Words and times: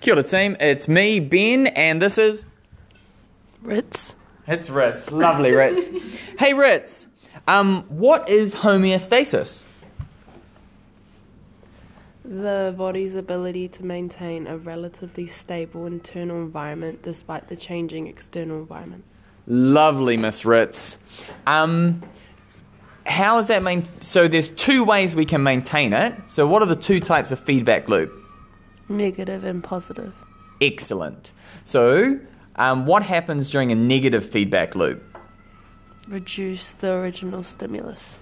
Kia 0.00 0.14
ora 0.14 0.22
team, 0.22 0.56
it's 0.60 0.86
me, 0.86 1.18
Ben, 1.18 1.66
and 1.68 2.00
this 2.00 2.18
is... 2.18 2.46
Ritz. 3.62 4.14
It's 4.46 4.70
Ritz. 4.70 5.10
Lovely, 5.10 5.50
Ritz. 5.50 5.88
hey, 6.38 6.54
Ritz, 6.54 7.08
um, 7.48 7.82
what 7.88 8.28
is 8.28 8.54
homeostasis? 8.54 9.64
The 12.24 12.74
body's 12.76 13.14
ability 13.14 13.68
to 13.68 13.84
maintain 13.84 14.46
a 14.46 14.56
relatively 14.56 15.26
stable 15.26 15.86
internal 15.86 16.36
environment 16.36 17.02
despite 17.02 17.48
the 17.48 17.56
changing 17.56 18.06
external 18.06 18.58
environment. 18.58 19.02
Lovely, 19.46 20.16
Miss 20.16 20.44
Ritz. 20.44 20.98
Um, 21.46 22.02
how 23.06 23.38
is 23.38 23.46
that 23.46 23.62
main? 23.62 23.82
So 24.00 24.28
there's 24.28 24.50
two 24.50 24.84
ways 24.84 25.16
we 25.16 25.24
can 25.24 25.42
maintain 25.42 25.92
it. 25.92 26.14
So 26.26 26.46
what 26.46 26.62
are 26.62 26.66
the 26.66 26.76
two 26.76 27.00
types 27.00 27.32
of 27.32 27.40
feedback 27.40 27.88
loop? 27.88 28.12
Negative 28.88 29.44
and 29.44 29.62
positive. 29.62 30.14
Excellent. 30.60 31.32
So 31.64 32.18
um, 32.56 32.86
what 32.86 33.02
happens 33.02 33.50
during 33.50 33.70
a 33.70 33.74
negative 33.74 34.28
feedback 34.28 34.74
loop? 34.74 35.04
Reduce 36.08 36.74
the 36.74 36.92
original 36.92 37.42
stimulus. 37.42 38.18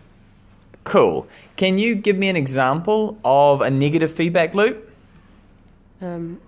Cool. 0.85 1.27
Can 1.57 1.79
you 1.79 1.95
give 1.95 2.17
me 2.17 2.29
an 2.29 2.37
example 2.37 3.19
of 3.25 3.61
a 3.61 3.71
negative 3.71 4.13
feedback 4.13 4.55
loop? 4.55 4.91
Um, 6.01 6.41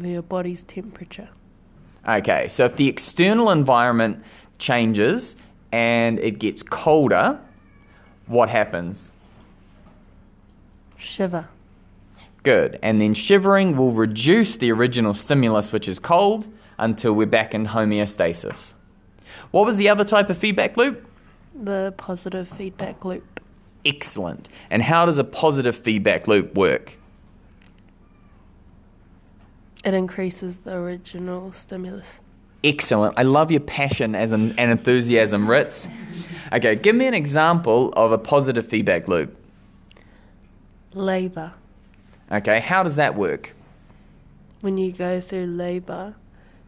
your 0.00 0.22
body's 0.22 0.62
temperature. 0.64 1.28
Okay, 2.08 2.48
so 2.48 2.64
if 2.64 2.76
the 2.76 2.88
external 2.88 3.50
environment 3.50 4.22
changes 4.58 5.36
and 5.70 6.18
it 6.18 6.38
gets 6.38 6.62
colder, 6.62 7.38
what 8.26 8.48
happens? 8.48 9.10
Shiver. 10.96 11.48
Good. 12.42 12.78
And 12.82 13.00
then 13.00 13.14
shivering 13.14 13.76
will 13.76 13.92
reduce 13.92 14.56
the 14.56 14.72
original 14.72 15.14
stimulus, 15.14 15.72
which 15.72 15.88
is 15.88 15.98
cold, 15.98 16.48
until 16.78 17.12
we're 17.12 17.26
back 17.26 17.54
in 17.54 17.66
homeostasis. 17.68 18.74
What 19.50 19.66
was 19.66 19.76
the 19.76 19.88
other 19.88 20.04
type 20.04 20.30
of 20.30 20.38
feedback 20.38 20.76
loop? 20.76 21.06
The 21.54 21.94
positive 21.96 22.48
feedback 22.48 23.04
loop. 23.04 23.40
Excellent. 23.84 24.48
And 24.70 24.82
how 24.82 25.06
does 25.06 25.18
a 25.18 25.24
positive 25.24 25.76
feedback 25.76 26.26
loop 26.26 26.54
work? 26.54 26.96
It 29.84 29.94
increases 29.94 30.58
the 30.58 30.74
original 30.74 31.52
stimulus. 31.52 32.20
Excellent. 32.62 33.18
I 33.18 33.22
love 33.22 33.50
your 33.50 33.60
passion 33.60 34.14
as 34.14 34.32
an, 34.32 34.58
and 34.58 34.70
enthusiasm, 34.70 35.48
Ritz. 35.48 35.88
Okay, 36.52 36.76
give 36.76 36.94
me 36.94 37.06
an 37.06 37.14
example 37.14 37.90
of 37.94 38.12
a 38.12 38.18
positive 38.18 38.66
feedback 38.66 39.08
loop. 39.08 39.34
Labour. 40.92 41.54
Okay, 42.32 42.60
how 42.60 42.82
does 42.82 42.96
that 42.96 43.14
work? 43.14 43.54
When 44.60 44.78
you 44.78 44.92
go 44.92 45.20
through 45.20 45.46
labour, 45.46 46.14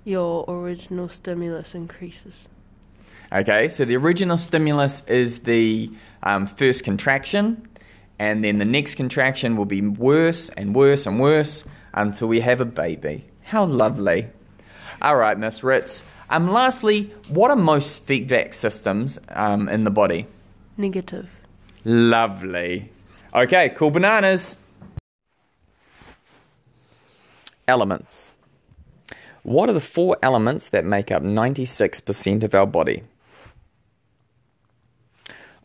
your 0.04 0.44
original 0.48 1.08
stimulus 1.08 1.74
increases. 1.74 2.48
Okay, 3.32 3.68
so 3.68 3.84
the 3.84 3.96
original 3.96 4.36
stimulus 4.36 5.02
is 5.06 5.40
the 5.40 5.90
um, 6.22 6.46
first 6.46 6.84
contraction, 6.84 7.68
and 8.18 8.44
then 8.44 8.58
the 8.58 8.64
next 8.64 8.96
contraction 8.96 9.56
will 9.56 9.64
be 9.64 9.80
worse 9.80 10.48
and 10.50 10.74
worse 10.74 11.06
and 11.06 11.20
worse 11.20 11.64
until 11.94 12.28
we 12.28 12.40
have 12.40 12.60
a 12.60 12.64
baby. 12.64 13.24
How 13.42 13.64
lovely. 13.64 14.28
All 15.00 15.16
right, 15.16 15.38
Miss 15.38 15.62
Ritz. 15.62 16.02
Um, 16.28 16.50
lastly, 16.50 17.10
what 17.28 17.50
are 17.50 17.56
most 17.56 18.04
feedback 18.04 18.54
systems 18.54 19.18
um, 19.28 19.68
in 19.68 19.84
the 19.84 19.90
body? 19.90 20.26
Negative. 20.76 21.28
Lovely. 21.84 22.90
Okay, 23.34 23.70
cool 23.70 23.90
bananas. 23.90 24.56
Elements. 27.72 28.32
What 29.42 29.70
are 29.70 29.72
the 29.72 29.80
four 29.80 30.18
elements 30.22 30.68
that 30.68 30.84
make 30.84 31.10
up 31.10 31.22
96% 31.22 32.44
of 32.44 32.54
our 32.54 32.66
body? 32.66 33.02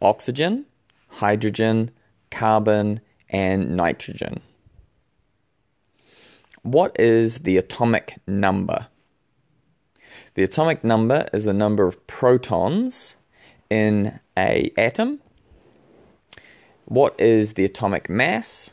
Oxygen, 0.02 0.68
hydrogen, 1.10 1.92
carbon, 2.32 3.02
and 3.30 3.76
nitrogen. 3.76 4.40
What 6.62 6.98
is 6.98 7.40
the 7.40 7.58
atomic 7.58 8.18
number? 8.26 8.88
The 10.36 10.44
atomic 10.44 10.86
number 10.86 11.28
is 11.34 11.44
the 11.44 11.54
number 11.54 11.86
of 11.86 12.08
protons 12.08 13.18
in 13.70 14.22
a 14.38 14.72
atom. 14.78 15.20
What 16.86 17.20
is 17.20 17.56
the 17.56 17.66
atomic 17.66 18.10
mass? 18.10 18.72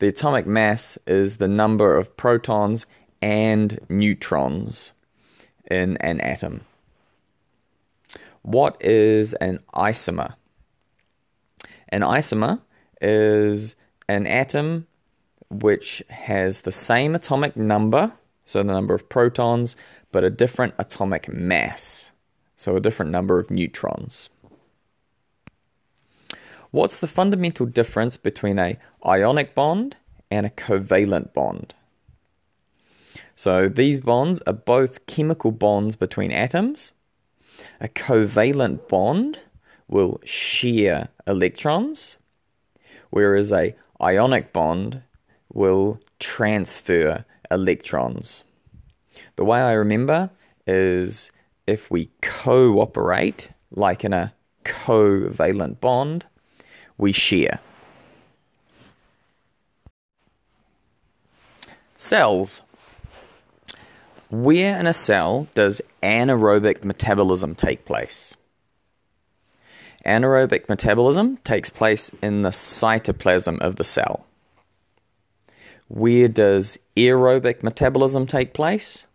The 0.00 0.08
atomic 0.08 0.46
mass 0.46 0.96
is 1.06 1.36
the 1.36 1.46
number 1.46 1.94
of 1.94 2.16
protons 2.16 2.86
and 3.20 3.78
neutrons 3.90 4.92
in 5.70 5.98
an 5.98 6.22
atom. 6.22 6.62
What 8.40 8.78
is 8.80 9.34
an 9.34 9.60
isomer? 9.74 10.36
An 11.90 12.00
isomer 12.00 12.62
is 13.02 13.76
an 14.08 14.26
atom 14.26 14.86
which 15.50 16.02
has 16.08 16.62
the 16.62 16.72
same 16.72 17.14
atomic 17.14 17.54
number, 17.54 18.12
so 18.46 18.62
the 18.62 18.72
number 18.72 18.94
of 18.94 19.10
protons, 19.10 19.76
but 20.12 20.24
a 20.24 20.30
different 20.30 20.72
atomic 20.78 21.28
mass, 21.28 22.12
so 22.56 22.74
a 22.74 22.80
different 22.80 23.12
number 23.12 23.38
of 23.38 23.50
neutrons. 23.50 24.30
What's 26.70 27.00
the 27.00 27.08
fundamental 27.08 27.66
difference 27.66 28.16
between 28.16 28.60
a 28.60 28.78
ionic 29.04 29.56
bond 29.56 29.96
and 30.30 30.46
a 30.46 30.50
covalent 30.50 31.32
bond? 31.32 31.74
So 33.34 33.68
these 33.68 33.98
bonds 33.98 34.40
are 34.46 34.52
both 34.52 35.06
chemical 35.06 35.50
bonds 35.50 35.96
between 35.96 36.30
atoms. 36.30 36.92
A 37.80 37.88
covalent 37.88 38.86
bond 38.86 39.40
will 39.88 40.20
share 40.24 41.08
electrons, 41.26 42.18
whereas 43.10 43.50
a 43.50 43.74
ionic 44.00 44.52
bond 44.52 45.02
will 45.52 46.00
transfer 46.20 47.24
electrons. 47.50 48.44
The 49.34 49.44
way 49.44 49.60
I 49.60 49.72
remember 49.72 50.30
is 50.68 51.32
if 51.66 51.90
we 51.90 52.10
cooperate, 52.22 53.50
like 53.72 54.04
in 54.04 54.12
a 54.12 54.34
covalent 54.64 55.80
bond, 55.80 56.26
we 57.00 57.12
share. 57.12 57.60
Cells. 61.96 62.62
Where 64.30 64.78
in 64.78 64.86
a 64.86 64.92
cell 64.92 65.48
does 65.54 65.82
anaerobic 66.02 66.84
metabolism 66.84 67.54
take 67.54 67.84
place? 67.84 68.36
Anaerobic 70.06 70.68
metabolism 70.68 71.38
takes 71.38 71.68
place 71.68 72.10
in 72.22 72.42
the 72.42 72.50
cytoplasm 72.50 73.58
of 73.58 73.76
the 73.76 73.84
cell. 73.84 74.26
Where 75.88 76.28
does 76.28 76.78
aerobic 76.96 77.62
metabolism 77.62 78.26
take 78.26 78.54
place? 78.54 79.06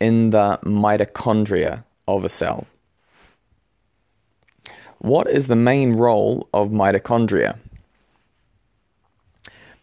In 0.00 0.30
the 0.30 0.58
mitochondria 0.64 1.84
of 2.06 2.24
a 2.24 2.28
cell. 2.28 2.66
What 4.98 5.30
is 5.30 5.46
the 5.46 5.56
main 5.56 5.94
role 5.94 6.48
of 6.54 6.70
mitochondria? 6.70 7.58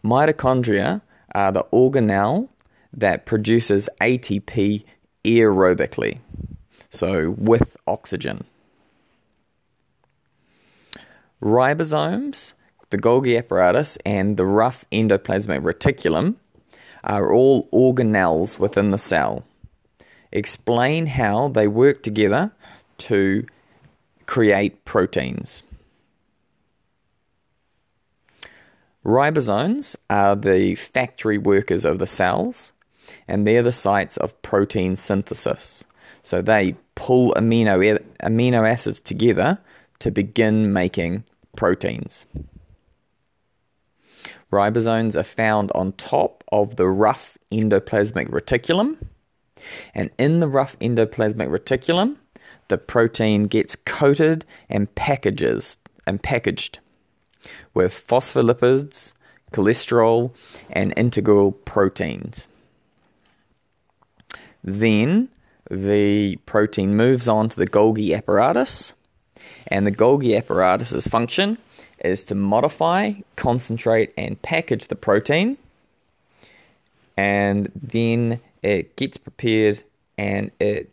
Mitochondria 0.04 1.02
are 1.34 1.52
the 1.52 1.64
organelle 1.72 2.48
that 2.92 3.26
produces 3.26 3.88
ATP 4.00 4.84
aerobically, 5.24 6.20
so 6.90 7.30
with 7.30 7.76
oxygen. 7.86 8.44
Ribosomes, 11.42 12.52
the 12.90 12.98
Golgi 12.98 13.36
apparatus, 13.38 13.98
and 14.04 14.36
the 14.36 14.46
rough 14.46 14.84
endoplasmic 14.92 15.60
reticulum 15.60 16.36
are 17.02 17.32
all 17.32 17.68
organelles 17.68 18.58
within 18.58 18.90
the 18.90 18.98
cell. 18.98 19.44
Explain 20.32 21.06
how 21.06 21.48
they 21.48 21.68
work 21.68 22.02
together 22.02 22.52
to 22.98 23.46
create 24.34 24.84
proteins. 24.84 25.62
Ribosomes 29.04 29.94
are 30.10 30.34
the 30.34 30.74
factory 30.74 31.38
workers 31.38 31.84
of 31.84 32.00
the 32.00 32.06
cells, 32.08 32.72
and 33.28 33.46
they're 33.46 33.62
the 33.62 33.70
sites 33.70 34.16
of 34.16 34.42
protein 34.42 34.96
synthesis. 34.96 35.84
So 36.24 36.42
they 36.42 36.74
pull 36.96 37.32
amino, 37.34 38.02
amino 38.24 38.68
acids 38.68 39.00
together 39.00 39.60
to 40.00 40.10
begin 40.10 40.72
making 40.72 41.22
proteins. 41.54 42.26
Ribosomes 44.50 45.14
are 45.14 45.22
found 45.22 45.70
on 45.76 45.92
top 45.92 46.42
of 46.50 46.74
the 46.74 46.88
rough 46.88 47.38
endoplasmic 47.52 48.30
reticulum, 48.30 48.96
and 49.94 50.10
in 50.18 50.40
the 50.40 50.48
rough 50.48 50.76
endoplasmic 50.80 51.48
reticulum, 51.56 52.16
the 52.68 52.78
protein 52.78 53.44
gets 53.44 53.76
coated 53.76 54.44
and 54.68 54.94
packages 54.94 55.78
and 56.06 56.22
packaged 56.22 56.78
with 57.72 58.06
phospholipids, 58.06 59.12
cholesterol, 59.52 60.32
and 60.70 60.92
integral 60.96 61.52
proteins. 61.52 62.48
Then 64.62 65.28
the 65.70 66.36
protein 66.46 66.96
moves 66.96 67.28
on 67.28 67.48
to 67.50 67.56
the 67.56 67.66
Golgi 67.66 68.16
apparatus, 68.16 68.92
and 69.66 69.86
the 69.86 69.92
Golgi 69.92 70.36
apparatus's 70.36 71.06
function 71.06 71.58
is 72.02 72.24
to 72.24 72.34
modify, 72.34 73.12
concentrate, 73.36 74.12
and 74.16 74.40
package 74.40 74.88
the 74.88 74.96
protein, 74.96 75.58
and 77.16 77.70
then 77.74 78.40
it 78.62 78.96
gets 78.96 79.16
prepared 79.16 79.82
and 80.16 80.50
it 80.58 80.90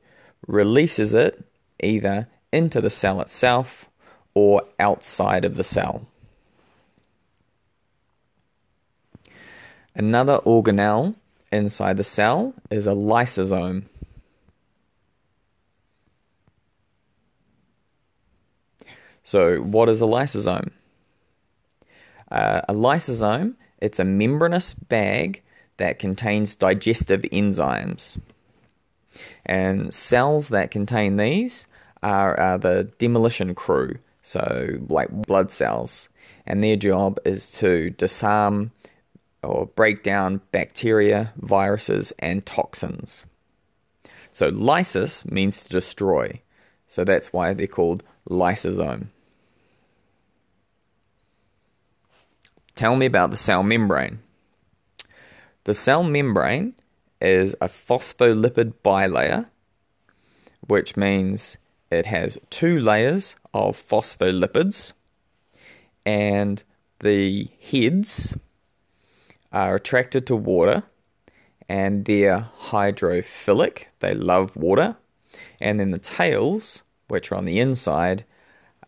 releases 0.48 1.14
it 1.14 1.44
either 1.82 2.28
into 2.52 2.82
the 2.82 2.90
cell 2.90 3.22
itself 3.22 3.90
or 4.34 4.64
outside 4.80 5.46
of 5.46 5.56
the 5.56 5.64
cell. 5.64 6.08
Another 9.94 10.38
organelle 10.40 11.16
inside 11.52 11.98
the 11.98 12.04
cell 12.04 12.54
is 12.70 12.88
a 12.88 12.92
lysosome. 12.92 13.84
So, 19.24 19.58
what 19.58 19.90
is 19.90 20.02
a 20.02 20.06
lysosome? 20.06 20.72
Uh, 22.30 22.62
a 22.68 22.74
lysosome, 22.74 23.56
it's 23.80 24.00
a 24.00 24.06
membranous 24.06 24.74
bag 24.74 25.42
that 25.78 26.00
contains 26.00 26.56
digestive 26.56 27.22
enzymes. 27.24 28.20
And 29.46 29.94
cells 29.94 30.50
that 30.50 30.72
contain 30.72 31.18
these 31.18 31.68
are, 32.04 32.40
are 32.40 32.58
the 32.58 32.92
demolition 32.98 33.56
crew, 33.56 33.96
so 34.24 34.80
like 34.88 35.10
blood 35.10 35.52
cells. 35.52 36.10
And 36.46 36.64
their 36.64 36.76
job 36.76 37.20
is 37.24 37.52
to 37.54 37.92
disarm 37.92 38.72
or 39.44 39.68
break 39.68 40.04
down 40.04 40.42
bacteria, 40.52 41.34
viruses, 41.38 42.14
and 42.20 42.46
toxins. 42.46 43.26
So 44.34 44.50
lysis 44.50 45.26
means 45.26 45.64
to 45.64 45.70
destroy. 45.70 46.42
So 46.88 47.04
that's 47.04 47.32
why 47.32 47.54
they're 47.54 47.68
called 47.68 48.04
lysosome. 48.30 49.08
Tell 52.76 52.96
me 52.96 53.06
about 53.06 53.32
the 53.32 53.38
cell 53.38 53.64
membrane. 53.64 54.20
The 55.66 55.74
cell 55.74 56.04
membrane 56.04 56.74
is 57.20 57.56
a 57.62 57.68
phospholipid 57.68 58.74
bilayer, 58.84 59.46
which 60.68 60.98
means 60.98 61.58
it 61.92 62.06
has 62.08 62.38
two 62.50 62.80
layers 62.80 63.36
of 63.54 63.78
phospholipids, 63.88 64.94
and 66.06 66.64
the 67.00 67.50
heads 67.62 68.36
are 69.52 69.76
attracted 69.76 70.26
to 70.28 70.36
water 70.36 70.84
and 71.72 72.04
they're 72.04 72.50
hydrophilic, 72.64 73.86
they 74.00 74.14
love 74.14 74.58
water, 74.58 74.98
and 75.62 75.80
then 75.80 75.92
the 75.92 75.98
tails, 75.98 76.84
which 77.08 77.32
are 77.32 77.36
on 77.36 77.46
the 77.46 77.62
inside, 77.62 78.26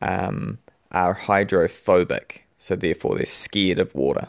um, 0.01 0.57
are 0.91 1.13
hydrophobic, 1.13 2.45
so 2.59 2.75
therefore 2.75 3.15
they're 3.15 3.25
scared 3.25 3.79
of 3.79 3.95
water. 3.95 4.27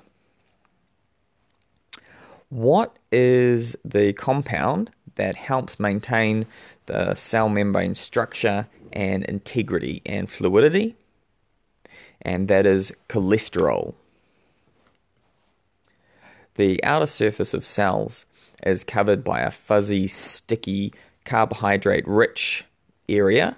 What 2.48 2.96
is 3.10 3.76
the 3.84 4.12
compound 4.12 4.92
that 5.16 5.34
helps 5.34 5.80
maintain 5.80 6.46
the 6.86 7.14
cell 7.14 7.48
membrane 7.48 7.94
structure 7.94 8.66
and 8.92 9.24
integrity 9.24 10.02
and 10.06 10.30
fluidity? 10.30 10.96
And 12.22 12.48
that 12.48 12.66
is 12.66 12.92
cholesterol. 13.08 13.94
The 16.54 16.82
outer 16.84 17.06
surface 17.06 17.52
of 17.52 17.66
cells 17.66 18.26
is 18.62 18.84
covered 18.84 19.24
by 19.24 19.40
a 19.40 19.50
fuzzy, 19.50 20.06
sticky, 20.06 20.94
carbohydrate 21.24 22.06
rich 22.06 22.64
area, 23.08 23.56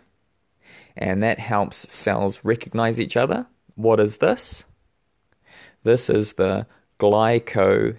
and 0.97 1.23
that 1.23 1.39
helps 1.39 1.93
cells 1.93 2.45
recognize 2.45 3.01
each 3.01 3.17
other. 3.17 3.47
What 3.75 4.01
is 4.01 4.17
this? 4.17 4.65
This 5.85 6.09
is 6.09 6.33
the 6.35 6.67
glycocalyx. 6.99 7.99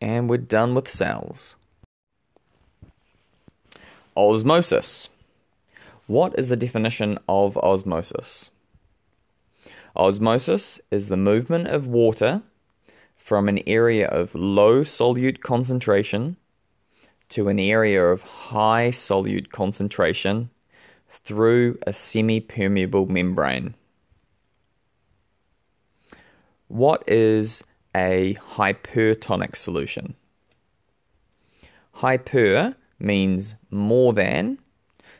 And 0.00 0.28
we're 0.28 0.38
done 0.38 0.74
with 0.74 0.88
cells. 0.88 1.56
Osmosis. 4.18 5.08
What 6.08 6.36
is 6.36 6.48
the 6.48 6.56
definition 6.56 7.20
of 7.28 7.56
osmosis? 7.58 8.50
Osmosis 9.94 10.80
is 10.90 11.08
the 11.08 11.16
movement 11.16 11.68
of 11.68 11.86
water 11.86 12.42
from 13.14 13.48
an 13.48 13.60
area 13.64 14.08
of 14.08 14.34
low 14.34 14.80
solute 14.80 15.40
concentration 15.40 16.36
to 17.28 17.48
an 17.48 17.60
area 17.60 18.04
of 18.04 18.22
high 18.22 18.88
solute 18.88 19.52
concentration 19.52 20.50
through 21.08 21.78
a 21.86 21.92
semi 21.92 22.40
permeable 22.40 23.06
membrane. 23.06 23.74
What 26.66 27.04
is 27.06 27.62
a 27.94 28.36
hypertonic 28.56 29.54
solution? 29.54 30.16
Hyper 31.92 32.74
means 32.98 33.54
more 33.70 34.12
than, 34.12 34.58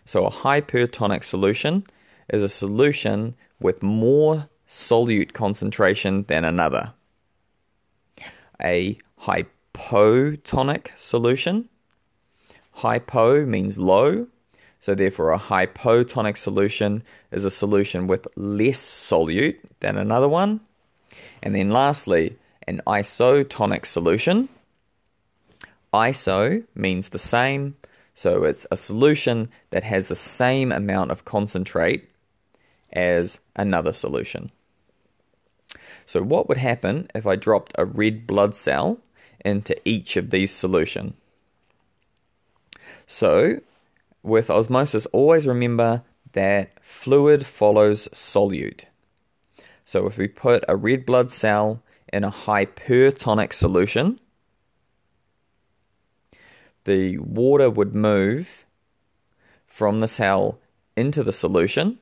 so 0.04 0.26
a 0.26 0.30
hypertonic 0.30 1.24
solution 1.24 1.84
is 2.28 2.42
a 2.42 2.48
solution 2.48 3.34
with 3.60 3.82
more 3.82 4.48
solute 4.66 5.32
concentration 5.32 6.24
than 6.24 6.44
another. 6.44 6.92
A 8.62 8.98
hypotonic 9.22 10.88
solution. 10.96 11.68
Hypo 12.72 13.44
means 13.44 13.78
low, 13.78 14.26
so 14.78 14.94
therefore 14.94 15.32
a 15.32 15.38
hypotonic 15.38 16.36
solution 16.36 17.02
is 17.32 17.44
a 17.44 17.50
solution 17.50 18.06
with 18.06 18.26
less 18.36 18.78
solute 18.78 19.58
than 19.80 19.96
another 19.96 20.28
one. 20.28 20.60
And 21.42 21.54
then 21.54 21.70
lastly, 21.70 22.36
an 22.66 22.82
isotonic 22.86 23.86
solution. 23.86 24.48
Iso 25.92 26.64
means 26.74 27.08
the 27.08 27.18
same, 27.18 27.76
so 28.14 28.44
it's 28.44 28.66
a 28.70 28.76
solution 28.76 29.50
that 29.70 29.84
has 29.84 30.06
the 30.06 30.14
same 30.14 30.72
amount 30.72 31.10
of 31.10 31.24
concentrate 31.24 32.10
as 32.92 33.38
another 33.56 33.92
solution. 33.92 34.50
So 36.06 36.22
what 36.22 36.48
would 36.48 36.58
happen 36.58 37.08
if 37.14 37.26
I 37.26 37.36
dropped 37.36 37.72
a 37.76 37.84
red 37.84 38.26
blood 38.26 38.54
cell 38.54 38.98
into 39.44 39.76
each 39.84 40.16
of 40.16 40.30
these 40.30 40.50
solution? 40.50 41.14
So 43.06 43.60
with 44.22 44.50
osmosis, 44.50 45.06
always 45.06 45.46
remember 45.46 46.02
that 46.32 46.72
fluid 46.82 47.46
follows 47.46 48.08
solute. 48.12 48.84
So 49.84 50.06
if 50.06 50.18
we 50.18 50.28
put 50.28 50.64
a 50.68 50.76
red 50.76 51.06
blood 51.06 51.30
cell 51.32 51.82
in 52.12 52.24
a 52.24 52.30
hypertonic 52.30 53.52
solution, 53.52 54.20
the 56.88 57.18
water 57.18 57.68
would 57.68 57.94
move 57.94 58.64
from 59.66 60.00
the 60.00 60.08
cell 60.08 60.58
into 60.96 61.22
the 61.22 61.32
solution 61.32 61.98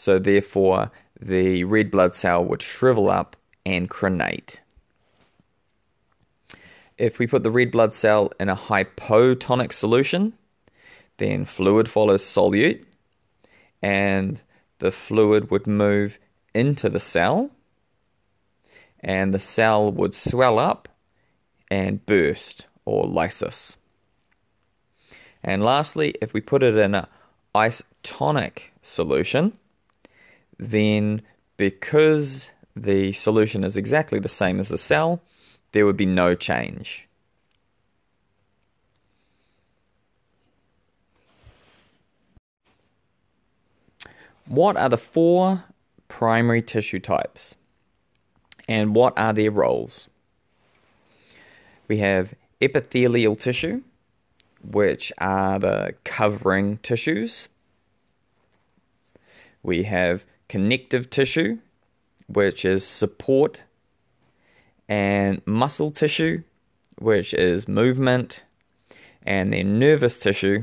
So 0.00 0.18
therefore, 0.18 0.90
the 1.20 1.64
red 1.64 1.90
blood 1.90 2.14
cell 2.14 2.42
would 2.42 2.62
shrivel 2.62 3.10
up 3.10 3.36
and 3.66 3.90
crenate. 3.90 4.60
If 6.96 7.18
we 7.18 7.26
put 7.26 7.42
the 7.42 7.50
red 7.50 7.70
blood 7.70 7.92
cell 7.92 8.32
in 8.40 8.48
a 8.48 8.56
hypotonic 8.56 9.74
solution, 9.74 10.32
then 11.18 11.44
fluid 11.44 11.90
follows 11.90 12.24
solute, 12.24 12.82
and 13.82 14.40
the 14.78 14.90
fluid 14.90 15.50
would 15.50 15.66
move 15.66 16.18
into 16.54 16.88
the 16.88 16.98
cell, 16.98 17.50
and 19.02 19.32
the 19.32 19.38
cell 19.38 19.90
would 19.90 20.14
swell 20.14 20.58
up 20.58 20.88
and 21.70 22.04
burst, 22.04 22.66
or 22.84 23.06
lysis. 23.06 23.76
And 25.42 25.62
lastly, 25.62 26.14
if 26.20 26.32
we 26.32 26.40
put 26.40 26.62
it 26.62 26.76
in 26.76 26.94
a 26.94 27.08
isotonic 27.54 28.70
solution, 28.82 29.56
then 30.58 31.22
because 31.56 32.50
the 32.76 33.12
solution 33.12 33.64
is 33.64 33.76
exactly 33.76 34.18
the 34.18 34.28
same 34.28 34.58
as 34.58 34.68
the 34.68 34.78
cell, 34.78 35.22
there 35.72 35.86
would 35.86 35.96
be 35.96 36.06
no 36.06 36.34
change. 36.34 37.06
What 44.46 44.76
are 44.76 44.88
the 44.88 44.98
four 44.98 45.64
primary 46.08 46.60
tissue 46.60 46.98
types? 46.98 47.54
And 48.70 48.94
what 48.94 49.18
are 49.18 49.32
their 49.32 49.50
roles? 49.50 50.06
We 51.88 51.98
have 51.98 52.34
epithelial 52.60 53.34
tissue, 53.34 53.82
which 54.62 55.12
are 55.18 55.58
the 55.58 55.94
covering 56.04 56.76
tissues. 56.78 57.48
We 59.64 59.82
have 59.82 60.24
connective 60.48 61.10
tissue, 61.10 61.58
which 62.28 62.64
is 62.64 62.86
support, 62.86 63.64
and 64.88 65.42
muscle 65.44 65.90
tissue, 65.90 66.44
which 66.96 67.34
is 67.34 67.66
movement, 67.66 68.44
and 69.26 69.52
then 69.52 69.80
nervous 69.80 70.20
tissue, 70.20 70.62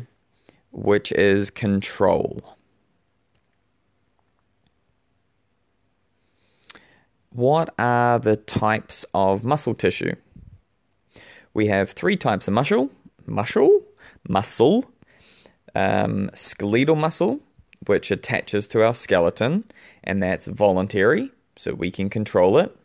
which 0.72 1.12
is 1.12 1.50
control. 1.50 2.57
What 7.32 7.74
are 7.78 8.20
the 8.20 8.36
types 8.36 9.06
of 9.14 9.44
muscle 9.44 9.74
tissue? 9.74 10.16
We 11.54 11.68
have 11.68 11.92
three 11.92 12.16
types 12.16 12.48
of 12.48 12.54
muscle 12.54 12.92
muscle, 13.28 13.82
muscle, 14.28 14.86
um, 15.76 16.32
skeletal 16.34 16.96
muscle, 16.96 17.42
which 17.86 18.10
attaches 18.10 18.68
to 18.68 18.84
our 18.84 18.94
skeleton, 18.94 19.66
and 20.04 20.24
that's 20.24 20.48
voluntary, 20.48 21.32
so 21.56 21.74
we 21.74 21.92
can 21.92 22.10
control 22.10 22.58
it. 22.58 22.76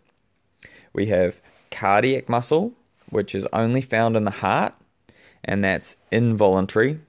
We 0.93 1.07
have 1.07 1.41
cardiac 1.71 2.29
muscle, 2.29 2.73
which 3.09 3.35
is 3.35 3.47
only 3.53 3.81
found 3.81 4.17
in 4.17 4.25
the 4.25 4.31
heart, 4.31 4.75
and 5.45 5.65
that's 5.65 5.97
involuntary. 6.11 7.01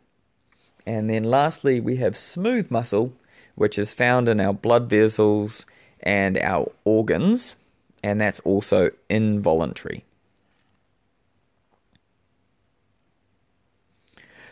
And 0.86 1.10
then 1.10 1.24
lastly, 1.24 1.80
we 1.80 1.98
have 1.98 2.18
smooth 2.18 2.70
muscle, 2.70 3.14
which 3.56 3.78
is 3.78 3.94
found 3.94 4.28
in 4.28 4.40
our 4.40 4.54
blood 4.54 4.90
vessels 4.90 5.66
and 6.04 6.38
our 6.38 6.72
organs, 6.84 7.56
and 8.04 8.22
that's 8.22 8.40
also 8.42 8.92
involuntary. 9.10 10.06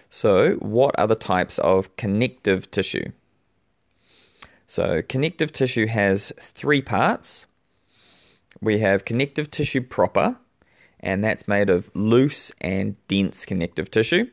So, 0.09 0.55
what 0.55 0.97
are 0.99 1.07
the 1.07 1.15
types 1.15 1.57
of 1.59 1.95
connective 1.95 2.69
tissue? 2.71 3.11
So, 4.67 5.01
connective 5.01 5.53
tissue 5.53 5.87
has 5.87 6.33
three 6.39 6.81
parts. 6.81 7.45
We 8.61 8.79
have 8.79 9.05
connective 9.05 9.49
tissue 9.51 9.81
proper, 9.81 10.37
and 10.99 11.23
that's 11.23 11.47
made 11.47 11.69
of 11.69 11.89
loose 11.93 12.51
and 12.59 12.95
dense 13.07 13.45
connective 13.45 13.89
tissue. 13.89 14.27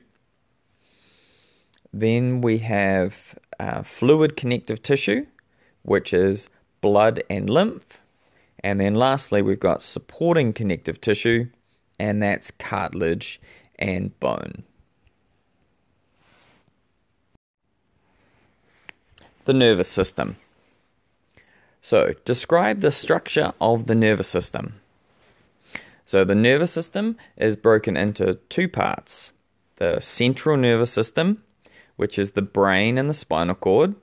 Then 1.93 2.41
we 2.41 2.59
have 2.59 3.39
uh, 3.59 3.83
fluid 3.83 4.37
connective 4.37 4.83
tissue, 4.83 5.27
which 5.83 6.13
is 6.13 6.49
blood 6.81 7.23
and 7.29 7.49
lymph. 7.49 8.01
And 8.63 8.81
then 8.81 8.95
lastly, 8.95 9.43
we've 9.43 9.61
got 9.61 9.83
supporting 9.83 10.53
connective 10.53 11.01
tissue, 11.01 11.49
and 11.99 12.23
that's 12.23 12.51
cartilage 12.51 13.41
and 13.79 14.19
bone. 14.19 14.65
the 19.49 19.55
nervous 19.55 19.89
system. 19.89 20.37
So, 21.81 22.13
describe 22.27 22.81
the 22.81 22.93
structure 22.93 23.55
of 23.63 23.87
the 23.87 23.95
nervous 23.95 24.29
system. 24.29 24.75
So, 26.05 26.23
the 26.23 26.35
nervous 26.35 26.71
system 26.71 27.17
is 27.35 27.57
broken 27.57 27.97
into 27.97 28.35
two 28.51 28.69
parts 28.69 29.33
the 29.77 30.01
central 30.01 30.59
nervous 30.59 30.91
system, 30.93 31.43
which 31.97 32.19
is 32.19 32.33
the 32.33 32.43
brain 32.43 32.99
and 32.99 33.09
the 33.09 33.15
spinal 33.15 33.55
cord, 33.55 33.95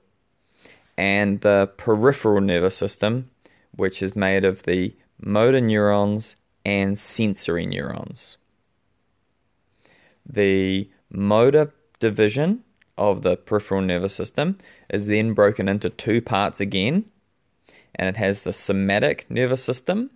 and 0.96 1.40
the 1.40 1.70
peripheral 1.76 2.40
nervous 2.40 2.76
system, 2.76 3.30
which 3.72 4.02
is 4.02 4.16
made 4.16 4.44
of 4.44 4.62
the 4.62 4.96
motor 5.20 5.60
neurons 5.60 6.36
and 6.64 6.98
sensory 6.98 7.66
neurons. 7.66 8.36
The 10.24 10.90
motor 11.10 11.72
division 11.98 12.64
of 12.98 13.22
the 13.22 13.36
peripheral 13.36 13.82
nervous 13.82 14.14
system 14.14 14.58
is 14.90 15.06
then 15.06 15.34
broken 15.34 15.68
into 15.68 15.90
two 15.90 16.20
parts 16.20 16.60
again, 16.60 17.04
and 17.94 18.08
it 18.08 18.16
has 18.16 18.40
the 18.40 18.52
somatic 18.52 19.30
nervous 19.30 19.62
system, 19.62 20.10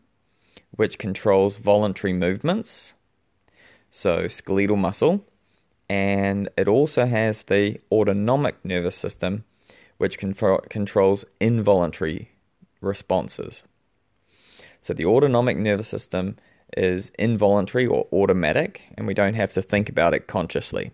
which 0.72 0.98
controls 0.98 1.56
voluntary 1.56 2.12
movements, 2.12 2.94
so 3.90 4.28
skeletal 4.28 4.76
muscle, 4.76 5.24
and 5.88 6.48
it 6.56 6.68
also 6.68 7.06
has 7.06 7.42
the 7.42 7.80
autonomic 7.90 8.64
nervous 8.64 8.96
system, 8.96 9.44
which 10.00 10.16
control, 10.16 10.62
controls 10.70 11.26
involuntary 11.40 12.30
responses. 12.80 13.64
So 14.80 14.94
the 14.94 15.04
autonomic 15.04 15.58
nervous 15.58 15.88
system 15.88 16.36
is 16.74 17.12
involuntary 17.18 17.84
or 17.84 18.06
automatic, 18.10 18.80
and 18.96 19.06
we 19.06 19.12
don't 19.12 19.34
have 19.34 19.52
to 19.52 19.60
think 19.60 19.90
about 19.90 20.14
it 20.14 20.26
consciously. 20.26 20.92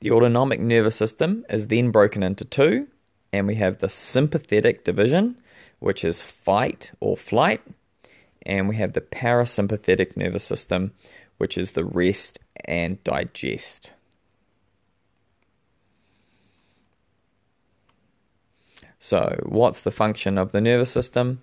The 0.00 0.10
autonomic 0.10 0.58
nervous 0.58 0.96
system 0.96 1.44
is 1.48 1.68
then 1.68 1.92
broken 1.92 2.24
into 2.24 2.44
two, 2.44 2.88
and 3.32 3.46
we 3.46 3.54
have 3.54 3.78
the 3.78 3.88
sympathetic 3.88 4.82
division, 4.82 5.36
which 5.78 6.04
is 6.04 6.22
fight 6.22 6.90
or 6.98 7.16
flight, 7.16 7.60
and 8.44 8.68
we 8.68 8.74
have 8.78 8.94
the 8.94 9.00
parasympathetic 9.00 10.16
nervous 10.16 10.42
system, 10.42 10.90
which 11.38 11.56
is 11.56 11.70
the 11.70 11.84
rest 11.84 12.40
and 12.64 13.02
digest. 13.04 13.92
So, 19.00 19.40
what's 19.44 19.80
the 19.80 19.90
function 19.90 20.38
of 20.38 20.52
the 20.52 20.60
nervous 20.60 20.90
system? 20.90 21.42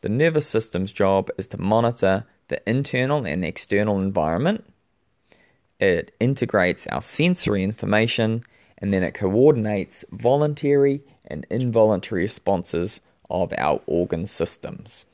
The 0.00 0.08
nervous 0.08 0.46
system's 0.46 0.92
job 0.92 1.28
is 1.36 1.46
to 1.48 1.60
monitor 1.60 2.24
the 2.48 2.66
internal 2.68 3.26
and 3.26 3.44
external 3.44 4.00
environment 4.00 4.64
it 5.82 6.14
integrates 6.20 6.86
our 6.86 7.02
sensory 7.02 7.64
information, 7.64 8.44
and 8.78 8.94
then 8.94 9.02
it 9.02 9.14
coordinates 9.14 10.04
voluntary 10.12 11.02
and 11.26 11.44
involuntary 11.50 12.22
responses 12.22 13.00
of 13.28 13.52
our 13.58 13.80
organ 13.86 14.26
systems. 14.26 15.06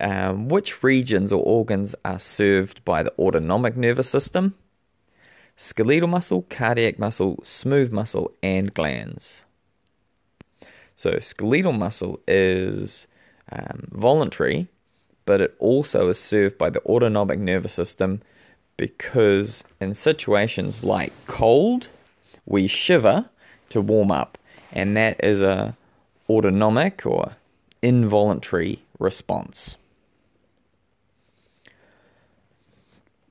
Um, 0.00 0.48
which 0.48 0.84
regions 0.84 1.32
or 1.32 1.42
organs 1.42 1.96
are 2.04 2.20
served 2.20 2.84
by 2.84 3.02
the 3.02 3.12
autonomic 3.18 3.76
nervous 3.76 4.08
system? 4.08 4.54
Skeletal 5.56 6.08
muscle, 6.08 6.42
cardiac 6.50 6.98
muscle, 6.98 7.38
smooth 7.42 7.92
muscle, 7.92 8.32
and 8.42 8.74
glands. 8.74 9.44
So, 10.94 11.18
skeletal 11.18 11.72
muscle 11.72 12.20
is 12.26 13.06
um, 13.50 13.88
voluntary 13.90 14.68
but 15.26 15.40
it 15.40 15.54
also 15.58 16.08
is 16.08 16.18
served 16.18 16.56
by 16.56 16.70
the 16.70 16.80
autonomic 16.86 17.38
nervous 17.38 17.74
system 17.74 18.22
because 18.78 19.64
in 19.80 19.92
situations 19.92 20.82
like 20.82 21.12
cold, 21.26 21.88
we 22.46 22.66
shiver 22.66 23.28
to 23.68 23.80
warm 23.80 24.10
up, 24.10 24.38
and 24.72 24.96
that 24.96 25.22
is 25.22 25.42
a 25.42 25.76
autonomic 26.30 27.04
or 27.04 27.32
involuntary 27.82 28.82
response. 28.98 29.76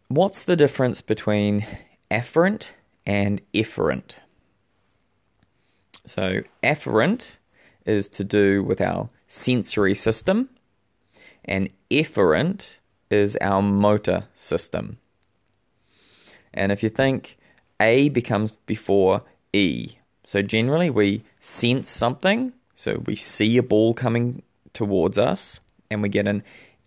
What's 0.08 0.44
the 0.44 0.56
difference 0.56 1.02
between 1.02 1.66
afferent 2.10 2.72
and 3.06 3.42
efferent? 3.54 4.16
So, 6.06 6.44
afferent 6.64 7.38
is 7.86 8.08
to 8.10 8.24
do 8.24 8.64
with 8.64 8.82
our 8.82 9.10
sensory 9.28 9.96
system, 9.96 10.50
and 11.44 11.70
efferent 11.90 12.78
is 13.10 13.38
our 13.42 13.62
motor 13.62 14.26
system. 14.36 14.98
And 16.54 16.72
if 16.72 16.82
you 16.82 16.90
think 16.90 17.38
A 17.80 18.10
becomes 18.10 18.52
before 18.52 19.24
E, 19.54 19.96
so 20.24 20.42
generally 20.42 20.90
we 20.90 21.24
sense 21.40 21.90
something, 21.90 22.54
so 22.76 23.04
we 23.06 23.16
see 23.16 23.58
a 23.58 23.64
ball 23.64 23.94
coming 23.94 24.42
towards 24.74 25.18
us, 25.18 25.60
and 25.90 26.02
we 26.02 26.10
get 26.10 26.28
an 26.28 26.44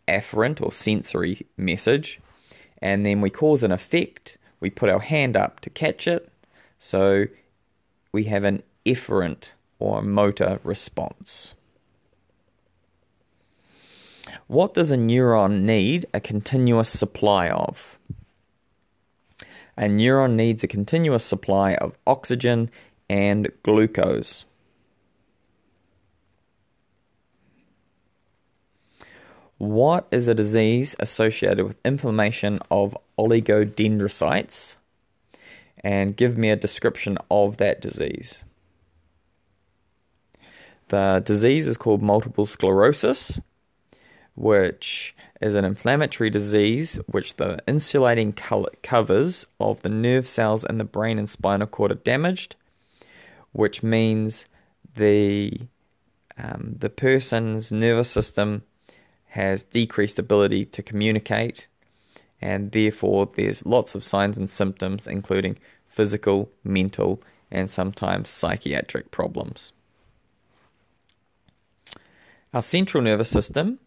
afferent 0.06 0.60
or 0.60 0.72
sensory 0.72 1.46
message, 1.56 2.20
and 2.80 3.04
then 3.04 3.20
we 3.20 3.30
cause 3.30 3.62
an 3.62 3.72
effect, 3.72 4.38
we 4.60 4.70
put 4.70 4.90
our 4.90 5.00
hand 5.00 5.36
up 5.36 5.60
to 5.60 5.70
catch 5.70 6.06
it, 6.06 6.30
so 6.78 7.26
we 8.12 8.24
have 8.24 8.44
an 8.44 8.62
efferent 8.84 9.52
or 9.78 10.02
motor 10.02 10.60
response. 10.64 11.54
What 14.46 14.74
does 14.74 14.90
a 14.90 14.96
neuron 14.96 15.62
need 15.62 16.06
a 16.12 16.20
continuous 16.20 16.88
supply 16.88 17.48
of? 17.48 17.98
A 19.76 19.84
neuron 19.84 20.34
needs 20.34 20.64
a 20.64 20.68
continuous 20.68 21.24
supply 21.24 21.74
of 21.74 21.96
oxygen 22.06 22.70
and 23.08 23.48
glucose. 23.62 24.44
What 29.58 30.06
is 30.10 30.28
a 30.28 30.34
disease 30.34 30.96
associated 30.98 31.66
with 31.66 31.80
inflammation 31.84 32.60
of 32.70 32.96
oligodendrocytes? 33.18 34.76
And 35.84 36.16
give 36.16 36.36
me 36.36 36.50
a 36.50 36.56
description 36.56 37.18
of 37.30 37.58
that 37.58 37.80
disease. 37.80 38.44
The 40.88 41.22
disease 41.24 41.68
is 41.68 41.76
called 41.76 42.02
multiple 42.02 42.46
sclerosis 42.46 43.38
which 44.38 45.16
is 45.40 45.54
an 45.54 45.64
inflammatory 45.64 46.30
disease 46.30 46.94
which 47.06 47.34
the 47.36 47.58
insulating 47.66 48.32
covers 48.32 49.44
of 49.58 49.82
the 49.82 49.88
nerve 49.88 50.28
cells 50.28 50.64
in 50.64 50.78
the 50.78 50.84
brain 50.84 51.18
and 51.18 51.28
spinal 51.28 51.66
cord 51.66 51.90
are 51.90 51.96
damaged, 51.96 52.54
which 53.50 53.82
means 53.82 54.46
the 54.94 55.52
um, 56.40 56.76
the 56.78 56.88
person's 56.88 57.72
nervous 57.72 58.08
system 58.08 58.62
has 59.28 59.62
decreased 59.62 60.18
ability 60.18 60.64
to 60.64 60.82
communicate, 60.82 61.66
and 62.40 62.72
therefore 62.72 63.30
there's 63.34 63.64
lots 63.66 63.94
of 63.94 64.04
signs 64.04 64.38
and 64.38 64.48
symptoms, 64.48 65.06
including 65.06 65.58
physical, 65.86 66.50
mental, 66.64 67.22
and 67.50 67.70
sometimes 67.70 68.28
psychiatric 68.28 69.10
problems. 69.10 69.72
Our 72.54 72.62
central 72.62 73.02
nervous 73.02 73.28
system 73.28 73.78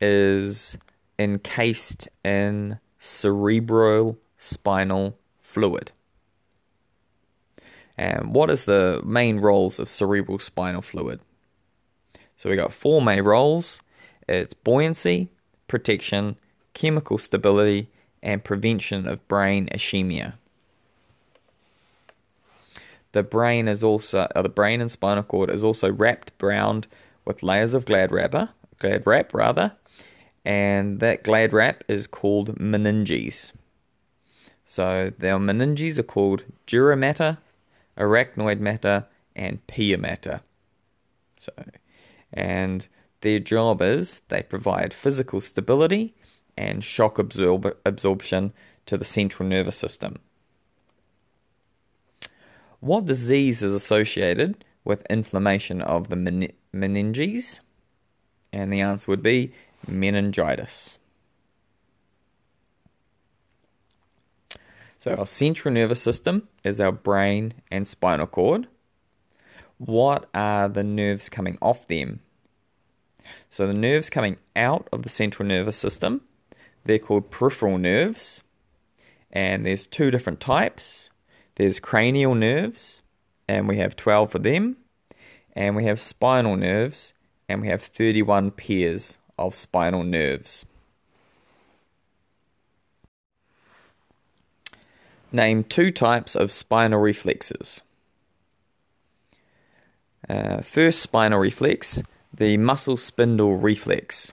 is 0.00 0.78
encased 1.18 2.08
in 2.24 2.78
cerebral 3.00 4.18
spinal 4.36 5.18
fluid. 5.42 5.90
And 7.96 8.32
what 8.32 8.50
is 8.50 8.64
the 8.64 9.02
main 9.04 9.40
roles 9.40 9.80
of 9.80 9.88
cerebral 9.88 10.38
spinal 10.38 10.82
fluid? 10.82 11.20
So 12.36 12.48
we 12.48 12.54
got 12.54 12.72
four 12.72 13.02
main 13.02 13.24
roles. 13.24 13.80
It's 14.28 14.54
buoyancy, 14.54 15.28
protection, 15.66 16.36
chemical 16.74 17.18
stability, 17.18 17.88
and 18.22 18.44
prevention 18.44 19.06
of 19.06 19.26
brain 19.28 19.68
ischemia. 19.72 20.34
The 23.12 23.22
brain 23.22 23.68
is 23.68 23.82
also, 23.82 24.28
uh, 24.34 24.42
the 24.42 24.48
brain 24.48 24.80
and 24.80 24.90
spinal 24.90 25.22
cord 25.22 25.50
is 25.50 25.64
also 25.64 25.90
wrapped 25.90 26.32
around 26.42 26.86
with 27.24 27.42
layers 27.42 27.74
of 27.74 27.86
glad 27.86 28.12
wrapper, 28.12 28.50
glad 28.78 29.06
wrap 29.06 29.32
rather, 29.32 29.72
and 30.44 31.00
that 31.00 31.24
glad 31.24 31.52
wrap 31.52 31.82
is 31.88 32.06
called 32.06 32.58
meninges. 32.58 33.52
So 34.66 35.12
their 35.18 35.38
meninges 35.38 35.98
are 35.98 36.02
called 36.02 36.44
dura 36.66 36.96
mater, 36.96 37.38
arachnoid 37.96 38.60
mater, 38.60 39.06
and 39.34 39.66
pia 39.66 39.96
mater. 39.96 40.42
So, 41.38 41.52
and 42.32 42.86
their 43.20 43.38
job 43.38 43.82
is 43.82 44.20
they 44.28 44.42
provide 44.42 44.94
physical 44.94 45.40
stability 45.40 46.14
and 46.56 46.84
shock 46.84 47.18
absorb- 47.18 47.76
absorption 47.84 48.52
to 48.86 48.96
the 48.96 49.04
central 49.04 49.48
nervous 49.48 49.76
system. 49.76 50.18
What 52.80 53.06
disease 53.06 53.62
is 53.62 53.74
associated 53.74 54.64
with 54.84 55.06
inflammation 55.10 55.82
of 55.82 56.08
the 56.08 56.16
men- 56.16 56.52
meninges? 56.74 57.60
And 58.52 58.72
the 58.72 58.80
answer 58.80 59.10
would 59.10 59.22
be 59.22 59.52
meningitis. 59.86 60.98
So, 64.98 65.14
our 65.14 65.26
central 65.26 65.74
nervous 65.74 66.02
system 66.02 66.48
is 66.64 66.80
our 66.80 66.92
brain 66.92 67.54
and 67.70 67.86
spinal 67.86 68.26
cord. 68.26 68.66
What 69.76 70.28
are 70.34 70.68
the 70.68 70.82
nerves 70.82 71.28
coming 71.28 71.56
off 71.62 71.86
them? 71.86 72.20
So, 73.50 73.66
the 73.66 73.74
nerves 73.74 74.10
coming 74.10 74.36
out 74.56 74.88
of 74.92 75.02
the 75.02 75.08
central 75.08 75.46
nervous 75.48 75.76
system, 75.76 76.22
they're 76.84 76.98
called 76.98 77.30
peripheral 77.30 77.78
nerves. 77.78 78.42
And 79.30 79.64
there's 79.66 79.86
two 79.86 80.10
different 80.10 80.40
types 80.40 81.10
there's 81.56 81.80
cranial 81.80 82.36
nerves, 82.36 83.00
and 83.48 83.68
we 83.68 83.78
have 83.78 83.96
12 83.96 84.36
of 84.36 84.42
them, 84.44 84.76
and 85.56 85.74
we 85.74 85.84
have 85.86 85.98
spinal 85.98 86.56
nerves, 86.56 87.14
and 87.48 87.60
we 87.60 87.66
have 87.66 87.82
31 87.82 88.52
pairs 88.52 89.18
of 89.36 89.56
spinal 89.56 90.04
nerves. 90.04 90.64
Name 95.32 95.64
two 95.64 95.90
types 95.90 96.36
of 96.36 96.52
spinal 96.52 97.00
reflexes. 97.00 97.82
Uh, 100.28 100.62
first 100.62 101.00
spinal 101.00 101.40
reflex, 101.40 102.02
the 102.32 102.56
muscle 102.56 102.96
spindle 102.96 103.56
reflex. 103.56 104.32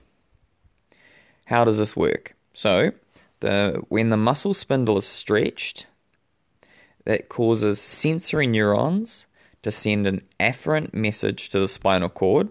How 1.46 1.64
does 1.64 1.78
this 1.78 1.96
work? 1.96 2.34
So, 2.54 2.92
the 3.40 3.82
when 3.88 4.10
the 4.10 4.16
muscle 4.16 4.54
spindle 4.54 4.98
is 4.98 5.06
stretched, 5.06 5.86
that 7.04 7.28
causes 7.28 7.80
sensory 7.80 8.46
neurons 8.46 9.26
to 9.62 9.70
send 9.70 10.06
an 10.06 10.22
afferent 10.38 10.94
message 10.94 11.48
to 11.50 11.60
the 11.60 11.68
spinal 11.68 12.08
cord, 12.08 12.48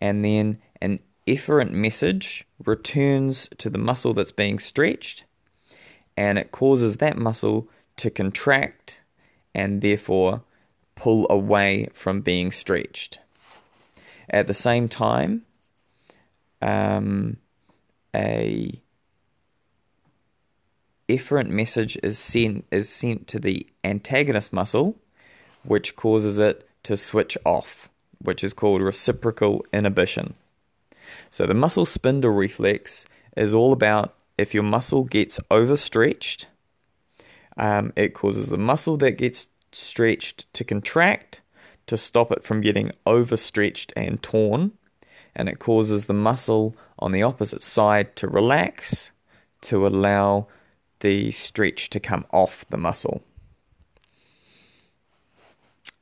and 0.00 0.24
then 0.24 0.58
an 0.80 1.00
efferent 1.26 1.70
message 1.70 2.44
returns 2.64 3.48
to 3.58 3.70
the 3.70 3.78
muscle 3.78 4.12
that's 4.12 4.32
being 4.32 4.58
stretched, 4.58 5.24
and 6.16 6.38
it 6.38 6.52
causes 6.52 6.96
that 6.96 7.16
muscle 7.16 7.68
to 7.96 8.10
contract 8.10 9.02
and 9.54 9.80
therefore 9.80 10.42
pull 10.94 11.26
away 11.30 11.88
from 11.92 12.20
being 12.20 12.52
stretched. 12.52 13.18
At 14.30 14.46
the 14.46 14.54
same 14.54 14.88
time, 14.88 15.42
um, 16.60 17.36
a 18.14 18.80
efferent 21.08 21.48
message 21.48 21.98
is 22.02 22.18
sent 22.18 22.64
is 22.70 22.88
sent 22.88 23.26
to 23.28 23.38
the 23.38 23.66
antagonist 23.84 24.52
muscle, 24.52 24.96
which 25.64 25.96
causes 25.96 26.38
it 26.38 26.68
to 26.84 26.96
switch 26.96 27.36
off, 27.44 27.88
which 28.18 28.42
is 28.42 28.52
called 28.52 28.80
reciprocal 28.80 29.64
inhibition. 29.72 30.34
So 31.30 31.46
the 31.46 31.54
muscle 31.54 31.84
spindle 31.84 32.30
reflex 32.30 33.06
is 33.36 33.52
all 33.52 33.72
about 33.72 34.14
if 34.38 34.54
your 34.54 34.62
muscle 34.62 35.04
gets 35.04 35.38
overstretched, 35.50 36.46
um, 37.56 37.92
it 37.96 38.14
causes 38.14 38.46
the 38.46 38.58
muscle 38.58 38.96
that 38.98 39.12
gets 39.12 39.46
stretched 39.72 40.52
to 40.54 40.64
contract 40.64 41.41
to 41.86 41.96
stop 41.96 42.32
it 42.32 42.44
from 42.44 42.60
getting 42.60 42.90
overstretched 43.06 43.92
and 43.96 44.22
torn, 44.22 44.72
and 45.34 45.48
it 45.48 45.58
causes 45.58 46.04
the 46.04 46.14
muscle 46.14 46.76
on 46.98 47.12
the 47.12 47.22
opposite 47.22 47.62
side 47.62 48.14
to 48.16 48.28
relax 48.28 49.10
to 49.62 49.86
allow 49.86 50.46
the 51.00 51.32
stretch 51.32 51.90
to 51.90 52.00
come 52.00 52.24
off 52.32 52.64
the 52.70 52.76
muscle. 52.76 53.22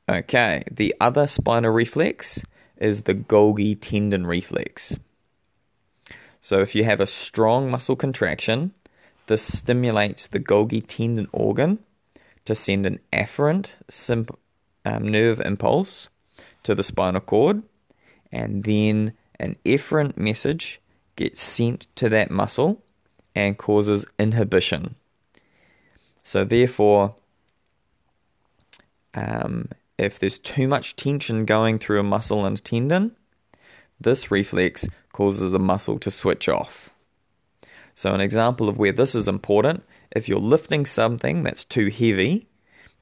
Okay, 0.09 0.63
the 0.69 0.93
other 0.99 1.27
spinal 1.27 1.71
reflex 1.71 2.43
is 2.77 3.01
the 3.01 3.13
Golgi 3.13 3.77
tendon 3.79 4.27
reflex. 4.27 4.97
So, 6.41 6.59
if 6.59 6.73
you 6.75 6.83
have 6.83 6.99
a 6.99 7.07
strong 7.07 7.69
muscle 7.69 7.95
contraction, 7.95 8.73
this 9.27 9.41
stimulates 9.41 10.27
the 10.27 10.39
Golgi 10.39 10.83
tendon 10.85 11.27
organ 11.31 11.79
to 12.45 12.55
send 12.55 12.85
an 12.85 12.99
afferent 13.13 13.73
um, 14.85 15.07
nerve 15.07 15.39
impulse 15.41 16.09
to 16.63 16.75
the 16.75 16.83
spinal 16.83 17.21
cord, 17.21 17.63
and 18.31 18.63
then 18.63 19.13
an 19.39 19.55
efferent 19.65 20.17
message 20.17 20.79
gets 21.15 21.41
sent 21.41 21.87
to 21.95 22.09
that 22.09 22.31
muscle 22.31 22.83
and 23.35 23.57
causes 23.57 24.05
inhibition. 24.19 24.95
So, 26.23 26.43
therefore, 26.43 27.15
um, 29.13 29.69
if 29.97 30.19
there's 30.19 30.37
too 30.37 30.67
much 30.67 30.95
tension 30.95 31.45
going 31.45 31.79
through 31.79 31.99
a 31.99 32.03
muscle 32.03 32.45
and 32.45 32.63
tendon, 32.63 33.15
this 33.99 34.31
reflex 34.31 34.87
causes 35.11 35.51
the 35.51 35.59
muscle 35.59 35.99
to 35.99 36.11
switch 36.11 36.47
off. 36.47 36.89
So, 37.95 38.13
an 38.13 38.21
example 38.21 38.69
of 38.69 38.77
where 38.77 38.91
this 38.91 39.15
is 39.15 39.27
important 39.27 39.83
if 40.11 40.27
you're 40.27 40.39
lifting 40.39 40.85
something 40.85 41.43
that's 41.43 41.65
too 41.65 41.87
heavy 41.87 42.47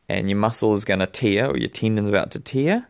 and 0.10 0.30
your 0.30 0.40
muscle 0.40 0.74
is 0.74 0.84
going 0.84 1.00
to 1.00 1.08
tear 1.08 1.50
or 1.50 1.58
your 1.58 1.70
tendon's 1.70 2.10
about 2.10 2.32
to 2.32 2.40
tear, 2.40 2.88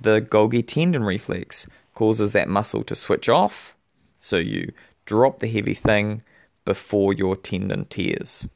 the 0.00 0.20
Golgi 0.20 0.66
tendon 0.66 1.04
reflex 1.04 1.66
causes 1.94 2.32
that 2.32 2.48
muscle 2.48 2.84
to 2.84 2.94
switch 2.94 3.28
off. 3.28 3.76
So, 4.20 4.36
you 4.36 4.72
drop 5.04 5.40
the 5.40 5.48
heavy 5.48 5.74
thing 5.74 6.22
before 6.64 7.12
your 7.12 7.36
tendon 7.36 7.84
tears. 7.86 8.48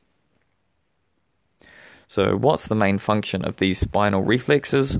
So, 2.06 2.36
what's 2.36 2.66
the 2.66 2.74
main 2.74 2.98
function 2.98 3.44
of 3.44 3.56
these 3.56 3.78
spinal 3.78 4.22
reflexes? 4.22 4.98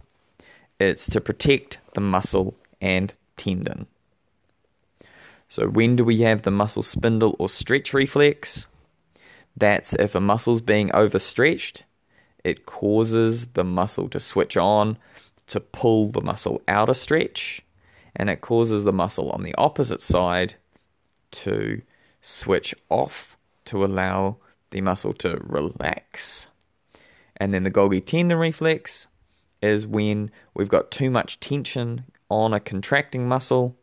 It's 0.78 1.08
to 1.10 1.20
protect 1.20 1.78
the 1.94 2.00
muscle 2.00 2.54
and 2.80 3.14
tendon. 3.36 3.86
So, 5.48 5.68
when 5.68 5.96
do 5.96 6.04
we 6.04 6.20
have 6.20 6.42
the 6.42 6.50
muscle 6.50 6.82
spindle 6.82 7.34
or 7.38 7.48
stretch 7.48 7.94
reflex? 7.94 8.66
That's 9.56 9.94
if 9.94 10.14
a 10.14 10.20
muscle's 10.20 10.60
being 10.60 10.94
overstretched, 10.94 11.84
it 12.44 12.66
causes 12.66 13.48
the 13.48 13.64
muscle 13.64 14.08
to 14.08 14.20
switch 14.20 14.56
on 14.56 14.98
to 15.48 15.60
pull 15.60 16.10
the 16.10 16.20
muscle 16.20 16.62
out 16.68 16.88
of 16.88 16.96
stretch, 16.96 17.62
and 18.14 18.30
it 18.30 18.40
causes 18.40 18.84
the 18.84 18.92
muscle 18.92 19.30
on 19.30 19.42
the 19.42 19.54
opposite 19.56 20.02
side 20.02 20.54
to 21.30 21.82
switch 22.20 22.74
off 22.88 23.36
to 23.64 23.84
allow 23.84 24.36
the 24.70 24.80
muscle 24.80 25.14
to 25.14 25.38
relax. 25.42 26.46
And 27.36 27.54
then 27.54 27.62
the 27.62 27.70
Golgi 27.70 28.04
tendon 28.04 28.38
reflex 28.38 29.06
is 29.62 29.86
when 29.86 30.30
we've 30.54 30.68
got 30.68 30.90
too 30.90 31.10
much 31.10 31.40
tension 31.40 32.04
on 32.28 32.52
a 32.52 32.60
contracting 32.60 33.26
muscle 33.26 33.76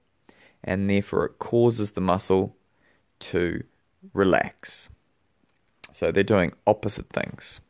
and 0.64 0.90
therefore 0.90 1.26
it 1.26 1.40
causes 1.40 1.92
the 1.92 2.02
muscle 2.02 2.56
to 3.20 3.64
relax. 4.14 4.90
So 5.94 6.12
they're 6.12 6.24
doing 6.24 6.54
opposite 6.68 7.10
things. 7.10 7.62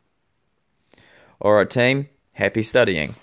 All 1.42 1.54
right, 1.54 1.70
team, 1.70 2.08
happy 2.34 2.62
studying. 2.64 3.16